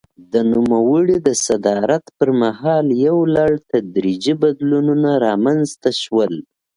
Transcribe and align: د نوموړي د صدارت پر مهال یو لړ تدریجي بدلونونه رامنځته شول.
د 0.33 0.35
نوموړي 0.53 1.17
د 1.27 1.29
صدارت 1.45 2.03
پر 2.17 2.29
مهال 2.41 2.85
یو 3.07 3.17
لړ 3.35 3.49
تدریجي 3.71 4.33
بدلونونه 4.41 5.09
رامنځته 5.25 5.89
شول. 6.01 6.33